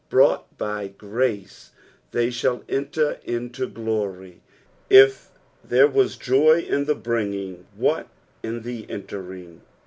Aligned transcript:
Brought 0.09 0.57
by 0.57 0.87
grace, 0.87 1.69
they 2.09 2.31
shall 2.31 2.61
enler 2.61 3.23
into 3.23 3.67
glory. 3.67 4.41
If 4.89 5.29
there 5.63 5.85
was 5.87 6.17
joy 6.17 6.61
in 6.67 6.85
the 6.85 6.95
bringing, 6.95 7.67
what 7.77 8.07
m 8.43 8.63
the 8.63 8.89
entering? 8.89 9.61